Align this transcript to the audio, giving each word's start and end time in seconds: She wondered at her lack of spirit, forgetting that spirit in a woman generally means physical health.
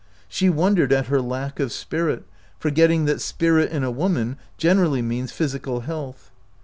She 0.27 0.49
wondered 0.49 0.91
at 0.91 1.05
her 1.09 1.21
lack 1.21 1.59
of 1.59 1.71
spirit, 1.71 2.23
forgetting 2.57 3.05
that 3.05 3.21
spirit 3.21 3.69
in 3.71 3.83
a 3.83 3.91
woman 3.91 4.37
generally 4.57 5.03
means 5.03 5.31
physical 5.31 5.81
health. 5.81 6.31